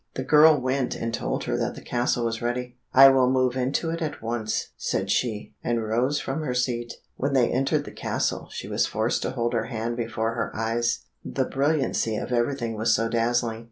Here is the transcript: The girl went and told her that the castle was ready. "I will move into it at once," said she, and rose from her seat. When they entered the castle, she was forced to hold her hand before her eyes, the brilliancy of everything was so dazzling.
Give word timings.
The 0.15 0.23
girl 0.23 0.59
went 0.59 0.95
and 0.95 1.13
told 1.13 1.43
her 1.43 1.55
that 1.57 1.75
the 1.75 1.81
castle 1.83 2.25
was 2.25 2.41
ready. 2.41 2.75
"I 2.91 3.09
will 3.09 3.29
move 3.29 3.55
into 3.55 3.91
it 3.91 4.01
at 4.01 4.19
once," 4.19 4.69
said 4.75 5.11
she, 5.11 5.53
and 5.63 5.83
rose 5.83 6.19
from 6.19 6.41
her 6.41 6.55
seat. 6.55 6.95
When 7.17 7.33
they 7.33 7.51
entered 7.51 7.85
the 7.85 7.91
castle, 7.91 8.47
she 8.49 8.67
was 8.67 8.87
forced 8.87 9.21
to 9.21 9.29
hold 9.29 9.53
her 9.53 9.65
hand 9.65 9.97
before 9.97 10.33
her 10.33 10.49
eyes, 10.55 11.05
the 11.23 11.45
brilliancy 11.45 12.15
of 12.17 12.31
everything 12.31 12.75
was 12.75 12.95
so 12.95 13.09
dazzling. 13.09 13.59